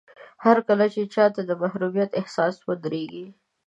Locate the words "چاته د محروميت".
1.13-2.11